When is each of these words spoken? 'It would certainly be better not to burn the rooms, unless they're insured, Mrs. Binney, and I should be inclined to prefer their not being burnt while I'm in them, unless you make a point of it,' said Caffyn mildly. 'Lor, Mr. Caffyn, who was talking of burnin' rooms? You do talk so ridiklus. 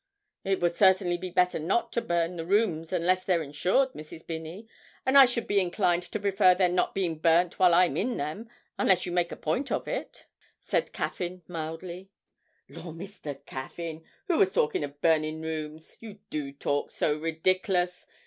'It 0.43 0.59
would 0.59 0.71
certainly 0.71 1.15
be 1.15 1.29
better 1.29 1.59
not 1.59 1.91
to 1.91 2.01
burn 2.01 2.35
the 2.35 2.43
rooms, 2.43 2.91
unless 2.91 3.23
they're 3.23 3.43
insured, 3.43 3.93
Mrs. 3.93 4.25
Binney, 4.25 4.67
and 5.05 5.15
I 5.15 5.25
should 5.27 5.45
be 5.45 5.59
inclined 5.59 6.01
to 6.01 6.19
prefer 6.19 6.55
their 6.55 6.69
not 6.69 6.95
being 6.95 7.19
burnt 7.19 7.59
while 7.59 7.75
I'm 7.75 7.95
in 7.95 8.17
them, 8.17 8.49
unless 8.79 9.05
you 9.05 9.11
make 9.11 9.31
a 9.31 9.35
point 9.35 9.71
of 9.71 9.87
it,' 9.87 10.25
said 10.59 10.91
Caffyn 10.91 11.43
mildly. 11.47 12.09
'Lor, 12.67 12.93
Mr. 12.93 13.45
Caffyn, 13.45 14.03
who 14.27 14.39
was 14.39 14.51
talking 14.53 14.83
of 14.83 14.99
burnin' 15.01 15.39
rooms? 15.43 15.97
You 16.01 16.17
do 16.31 16.51
talk 16.51 16.89
so 16.89 17.13
ridiklus. 17.15 18.07